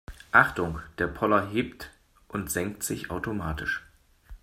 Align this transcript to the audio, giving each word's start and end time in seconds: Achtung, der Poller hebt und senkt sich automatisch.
Achtung, 0.31 0.79
der 0.97 1.05
Poller 1.05 1.47
hebt 1.51 1.91
und 2.27 2.49
senkt 2.49 2.81
sich 2.81 3.11
automatisch. 3.11 3.85